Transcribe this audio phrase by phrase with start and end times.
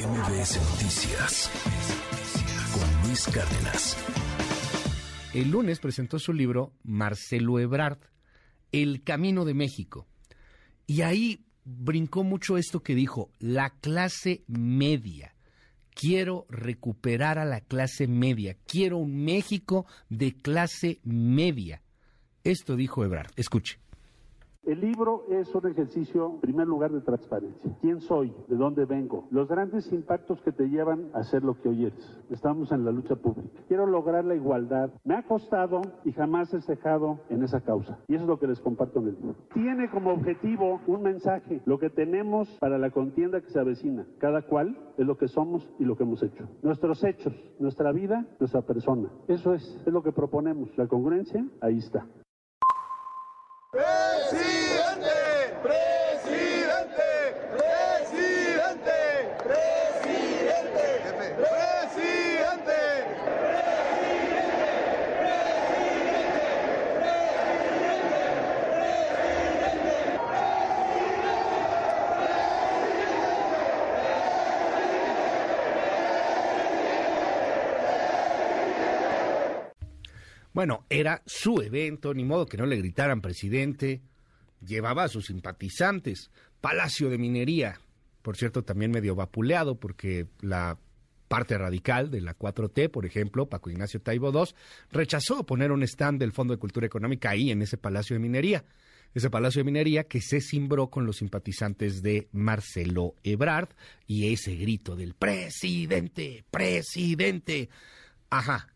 [0.00, 1.50] MBS Noticias
[2.72, 3.98] con Luis Cárdenas.
[5.34, 7.98] El lunes presentó su libro Marcelo Ebrard,
[8.72, 10.06] El Camino de México.
[10.86, 15.34] Y ahí brincó mucho esto que dijo, la clase media.
[15.90, 18.56] Quiero recuperar a la clase media.
[18.66, 21.82] Quiero un México de clase media.
[22.42, 23.32] Esto dijo Ebrard.
[23.36, 23.78] Escuche.
[24.62, 27.74] El libro es un ejercicio, en primer lugar, de transparencia.
[27.80, 28.30] ¿Quién soy?
[28.46, 29.26] ¿De dónde vengo?
[29.30, 32.20] Los grandes impactos que te llevan a ser lo que hoy eres.
[32.28, 33.58] Estamos en la lucha pública.
[33.68, 34.90] Quiero lograr la igualdad.
[35.02, 37.98] Me ha costado y jamás he cejado en esa causa.
[38.06, 39.36] Y eso es lo que les comparto en el libro.
[39.54, 44.06] Tiene como objetivo un mensaje, lo que tenemos para la contienda que se avecina.
[44.18, 46.46] Cada cual es lo que somos y lo que hemos hecho.
[46.62, 49.08] Nuestros hechos, nuestra vida, nuestra persona.
[49.26, 50.76] Eso es, es lo que proponemos.
[50.76, 52.06] La congruencia, ahí está.
[80.52, 84.00] Bueno, era su evento, ni modo que no le gritaran presidente.
[84.64, 86.30] Llevaba a sus simpatizantes.
[86.60, 87.80] Palacio de Minería,
[88.22, 90.78] por cierto, también medio vapuleado porque la
[91.28, 94.52] parte radical de la 4T, por ejemplo, Paco Ignacio Taibo II,
[94.90, 98.64] rechazó poner un stand del Fondo de Cultura Económica ahí en ese Palacio de Minería.
[99.14, 103.68] Ese Palacio de Minería que se cimbró con los simpatizantes de Marcelo Ebrard
[104.06, 107.68] y ese grito del presidente, presidente.
[108.28, 108.68] Ajá,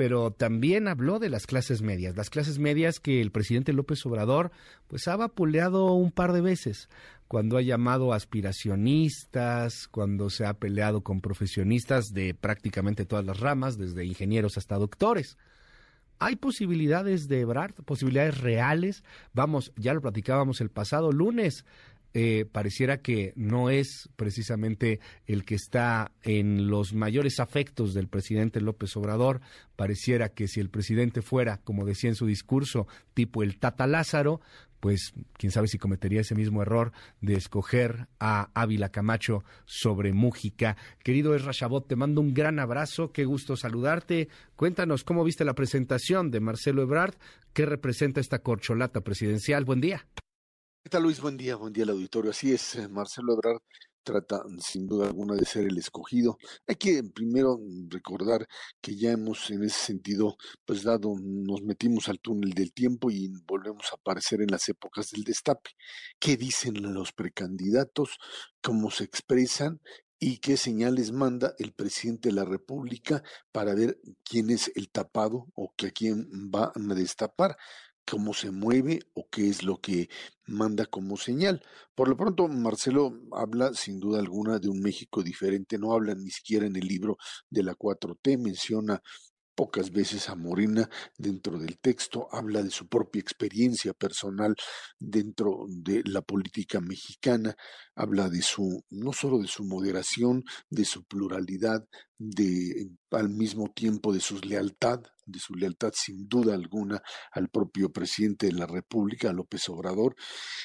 [0.00, 4.50] pero también habló de las clases medias, las clases medias que el presidente López Obrador
[4.88, 6.88] pues ha vapuleado un par de veces,
[7.28, 13.76] cuando ha llamado aspiracionistas, cuando se ha peleado con profesionistas de prácticamente todas las ramas,
[13.76, 15.36] desde ingenieros hasta doctores.
[16.18, 19.04] Hay posibilidades de Ebrard, posibilidades reales.
[19.34, 21.66] Vamos, ya lo platicábamos el pasado lunes.
[22.12, 28.60] Eh, pareciera que no es precisamente el que está en los mayores afectos del presidente
[28.60, 29.40] López Obrador.
[29.76, 34.40] Pareciera que si el presidente fuera, como decía en su discurso, tipo el Tata Lázaro,
[34.80, 40.76] pues quién sabe si cometería ese mismo error de escoger a Ávila Camacho sobre Mújica.
[41.04, 44.28] Querido Esra Chabot, te mando un gran abrazo, qué gusto saludarte.
[44.56, 47.14] Cuéntanos cómo viste la presentación de Marcelo Ebrard,
[47.52, 49.64] qué representa esta corcholata presidencial.
[49.64, 50.06] Buen día.
[50.82, 51.20] ¿Qué tal Luis?
[51.20, 52.30] Buen día, buen día al auditorio.
[52.30, 53.60] Así es, eh, Marcelo Ebrard
[54.02, 56.38] trata sin duda alguna de ser el escogido.
[56.66, 58.48] Hay que primero recordar
[58.80, 63.28] que ya hemos en ese sentido pues dado, nos metimos al túnel del tiempo y
[63.46, 65.70] volvemos a aparecer en las épocas del destape.
[66.18, 68.18] ¿Qué dicen los precandidatos?
[68.62, 69.80] ¿Cómo se expresan?
[70.22, 75.46] y qué señales manda el presidente de la República para ver quién es el tapado
[75.54, 77.56] o que a quién va a destapar
[78.08, 80.08] cómo se mueve o qué es lo que
[80.46, 81.62] manda como señal.
[81.94, 86.30] Por lo pronto, Marcelo habla sin duda alguna de un México diferente, no habla ni
[86.30, 87.16] siquiera en el libro
[87.48, 89.00] de la 4T, menciona
[89.60, 90.88] pocas veces a Morena
[91.18, 94.54] dentro del texto, habla de su propia experiencia personal
[94.98, 97.54] dentro de la política mexicana,
[97.94, 101.86] habla de su, no solo de su moderación, de su pluralidad,
[102.20, 107.90] de al mismo tiempo de su lealtad, de su lealtad sin duda alguna al propio
[107.90, 110.14] presidente de la República, López Obrador.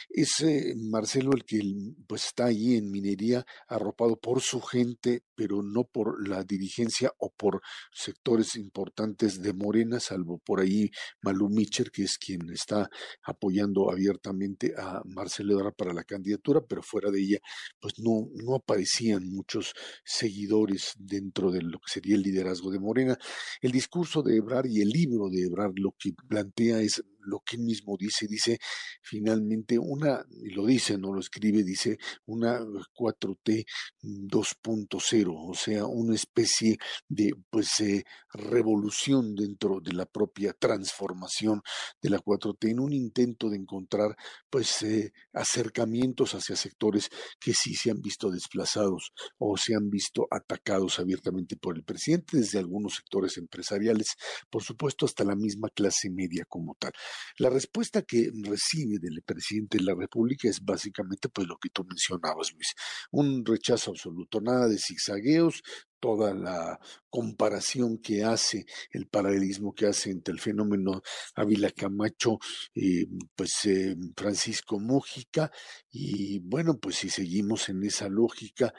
[0.09, 1.61] Es eh, Marcelo el que
[2.07, 7.31] pues está ahí en minería arropado por su gente, pero no por la dirigencia o
[7.31, 7.61] por
[7.91, 10.89] sectores importantes de Morena, salvo por ahí
[11.21, 12.89] Malú Micher, que es quien está
[13.23, 17.39] apoyando abiertamente a Marcelo Ebrard para la candidatura, pero fuera de ella,
[17.79, 19.73] pues no, no aparecían muchos
[20.03, 23.17] seguidores dentro de lo que sería el liderazgo de Morena.
[23.61, 27.57] El discurso de Ebrard y el libro de Ebrard lo que plantea es lo que
[27.57, 28.59] él mismo dice, dice
[29.01, 33.65] finalmente una, y lo dice, no lo escribe, dice una 4T
[34.01, 36.77] 2.0, o sea, una especie
[37.07, 38.03] de pues eh,
[38.33, 41.61] revolución dentro de la propia transformación
[42.01, 44.15] de la 4T en un intento de encontrar
[44.49, 47.09] pues eh, acercamientos hacia sectores
[47.39, 52.37] que sí se han visto desplazados o se han visto atacados abiertamente por el presidente
[52.37, 54.15] desde algunos sectores empresariales,
[54.49, 56.91] por supuesto hasta la misma clase media como tal.
[57.37, 61.83] La respuesta que recibe del presidente de la República es básicamente pues lo que tú
[61.83, 62.73] mencionabas, Luis,
[63.11, 65.61] un rechazo absoluto, nada de zigzagueos,
[65.99, 66.79] toda la
[67.09, 71.01] comparación que hace, el paralelismo que hace entre el fenómeno
[71.33, 72.37] Ávila Camacho,
[72.75, 75.51] eh, pues eh, Francisco Mújica,
[75.89, 78.73] y bueno, pues si seguimos en esa lógica,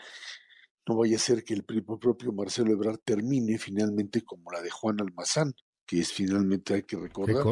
[0.87, 5.01] no vaya a ser que el propio Marcelo Ebrard termine finalmente como la de Juan
[5.01, 5.53] Almazán,
[5.85, 7.45] que es finalmente, hay que recordar,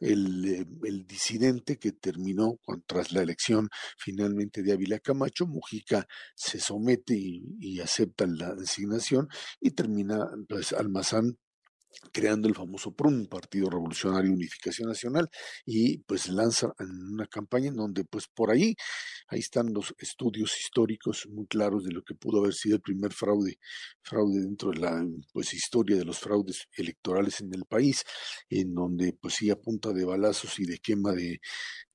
[0.00, 6.60] El, eh, el, disidente que terminó tras la elección finalmente de Ávila Camacho, Mujica se
[6.60, 9.28] somete y, y acepta la designación
[9.60, 11.38] y termina pues Almazán
[12.12, 15.28] creando el famoso PRUN, Partido Revolucionario Unificación Nacional,
[15.64, 18.74] y pues lanza una campaña en donde pues por ahí,
[19.28, 23.12] ahí están los estudios históricos muy claros de lo que pudo haber sido el primer
[23.12, 23.58] fraude,
[24.02, 28.04] fraude dentro de la pues historia de los fraudes electorales en el país,
[28.48, 31.40] en donde pues sí a punta de balazos y de quema de,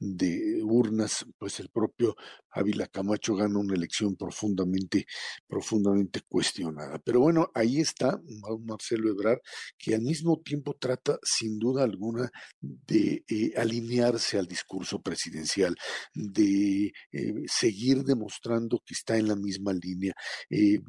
[0.03, 2.15] de urnas, pues el propio
[2.53, 5.05] Ávila Camacho gana una elección profundamente,
[5.47, 6.99] profundamente cuestionada.
[6.99, 8.19] Pero bueno, ahí está
[8.65, 9.39] Marcelo Ebrard,
[9.77, 12.29] que al mismo tiempo trata sin duda alguna
[12.61, 15.75] de eh, alinearse al discurso presidencial,
[16.13, 20.13] de eh, seguir demostrando que está en la misma línea.
[20.49, 20.79] Eh,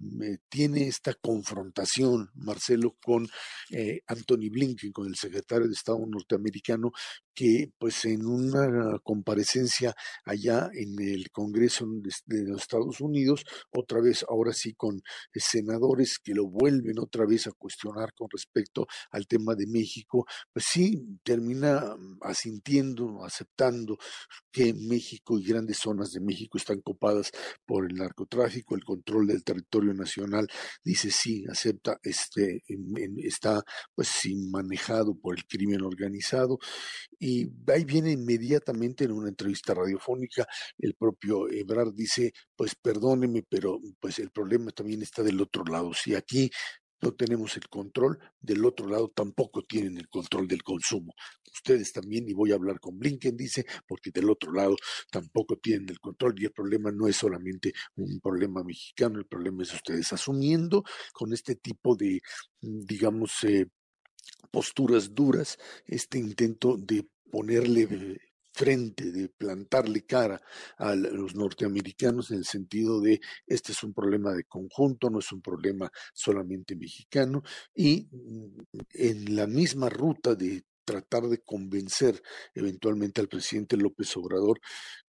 [0.49, 3.27] tiene esta confrontación, Marcelo, con
[4.07, 6.91] Anthony Blinken, con el secretario de Estado norteamericano,
[7.35, 11.87] que pues en una comparecencia allá en el Congreso
[12.27, 15.01] de los Estados Unidos, otra vez, ahora sí con
[15.33, 20.67] senadores que lo vuelven otra vez a cuestionar con respecto al tema de México, pues
[20.69, 23.99] sí termina asintiendo, aceptando
[24.51, 27.31] que México y grandes zonas de México están copadas
[27.67, 30.49] por el narcotráfico, el control del territorio nacional,
[30.83, 32.63] dice sí, acepta, este,
[33.19, 33.63] está
[33.95, 36.59] pues sí manejado por el crimen organizado
[37.19, 40.47] y ahí viene inmediatamente en una entrevista radiofónica
[40.79, 45.93] el propio Ebrard dice, pues perdóneme, pero pues el problema también está del otro lado.
[45.95, 46.51] Si aquí
[47.03, 51.13] no tenemos el control, del otro lado tampoco tienen el control del consumo.
[51.53, 54.75] Ustedes también, y voy a hablar con Blinken, dice, porque del otro lado
[55.11, 59.63] tampoco tienen el control y el problema no es solamente un problema mexicano, el problema
[59.63, 60.83] es ustedes asumiendo
[61.13, 62.21] con este tipo de,
[62.61, 63.67] digamos, eh,
[64.51, 68.19] posturas duras, este intento de ponerle
[68.55, 70.41] frente, de plantarle cara
[70.79, 75.33] a los norteamericanos en el sentido de este es un problema de conjunto, no es
[75.33, 77.43] un problema solamente mexicano,
[77.75, 82.23] y mm, en la misma ruta de tratar de convencer
[82.55, 84.61] eventualmente al presidente López Obrador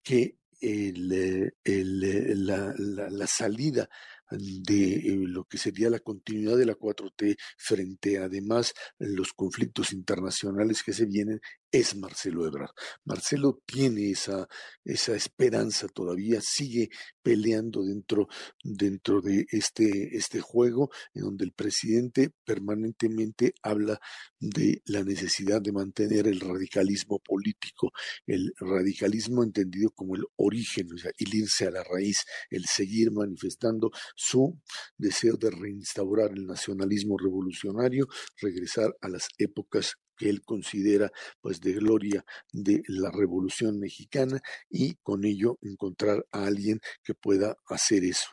[0.03, 3.89] que el, eh, eh, la, salida
[4.31, 10.83] de eh, lo que sería la continuidad de la 4T frente además los conflictos internacionales
[10.83, 12.71] que se vienen es Marcelo Ebrard.
[13.05, 14.49] Marcelo tiene esa,
[14.85, 16.89] esa esperanza todavía, sigue
[17.23, 18.29] peleando dentro,
[18.63, 24.01] dentro de este, este juego en donde el presidente permanentemente habla
[24.41, 27.93] de la necesidad de mantener el radicalismo político,
[28.27, 33.11] el radicalismo entendido como el origen, o sea, el irse a la raíz, el seguir
[33.13, 34.59] manifestando su
[34.97, 38.07] deseo de reinstaurar el nacionalismo revolucionario,
[38.41, 41.11] regresar a las épocas que él considera
[41.41, 47.57] pues de gloria de la Revolución Mexicana y con ello encontrar a alguien que pueda
[47.69, 48.29] hacer eso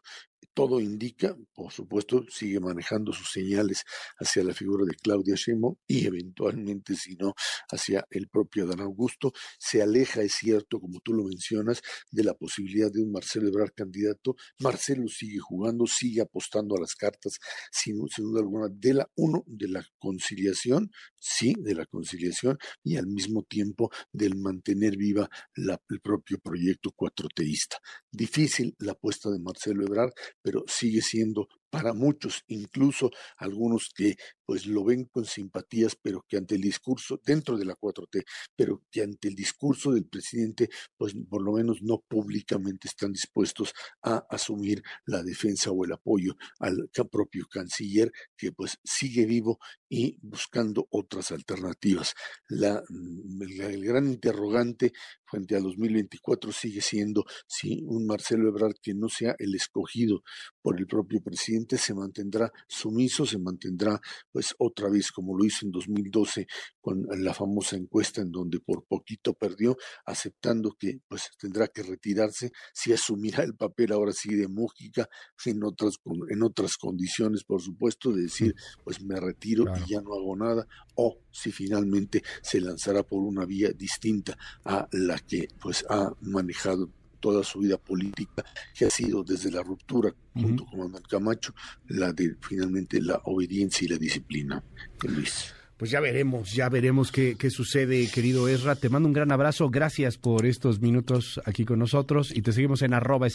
[0.55, 3.83] todo indica, por supuesto, sigue manejando sus señales
[4.17, 7.35] hacia la figura de Claudia Sheinbaum y eventualmente, si no,
[7.69, 9.33] hacia el propio Dan Augusto.
[9.59, 13.73] Se aleja, es cierto, como tú lo mencionas, de la posibilidad de un Marcelo Ebrard
[13.75, 14.35] candidato.
[14.59, 17.37] Marcelo sigue jugando, sigue apostando a las cartas,
[17.69, 20.89] sin, duda alguna, de la, uno, de la conciliación,
[21.19, 27.77] sí, de la conciliación, y al mismo tiempo del mantener viva el propio proyecto cuatroteísta.
[28.09, 30.13] Difícil la apuesta de Marcelo Ebrard,
[30.45, 36.37] pero sigue siendo para muchos, incluso algunos que pues lo ven con simpatías, pero que
[36.37, 38.23] ante el discurso, dentro de la 4T,
[38.55, 43.73] pero que ante el discurso del presidente, pues por lo menos no públicamente están dispuestos
[44.03, 50.17] a asumir la defensa o el apoyo al propio canciller, que pues sigue vivo y
[50.21, 52.13] buscando otras alternativas.
[52.49, 54.93] La, mm, el, gran interrogante
[55.25, 60.23] frente a 2024 sigue siendo si un Marcelo Ebrard que no sea el escogido
[60.61, 63.99] por el propio presidente se mantendrá sumiso, se mantendrá
[64.31, 66.47] pues otra vez como lo hizo en 2012
[66.81, 72.51] con la famosa encuesta en donde por poquito perdió, aceptando que pues tendrá que retirarse,
[72.73, 75.09] si asumirá el papel ahora sí de Mújica
[75.45, 75.95] en otras,
[76.29, 80.67] en otras condiciones, por supuesto, de decir pues me retiro y ya no hago nada,
[80.95, 86.89] o si finalmente se lanzará por una vía distinta a la que pues ha manejado
[87.25, 88.45] toda su vida política,
[88.77, 91.55] que ha sido desde la ruptura junto con Manuel Camacho,
[91.87, 94.63] la de finalmente la obediencia y la disciplina.
[95.01, 95.51] Luis.
[95.75, 98.75] Pues ya veremos, ya veremos qué, qué, sucede, querido Ezra.
[98.75, 99.71] Te mando un gran abrazo.
[99.71, 103.27] Gracias por estos minutos aquí con nosotros y te seguimos en arroba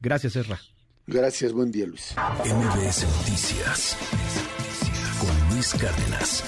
[0.00, 0.60] Gracias, Ezra.
[1.06, 2.16] Gracias, buen día Luis.
[2.44, 3.96] MBS Noticias
[5.20, 6.44] con Luis Cárdenas.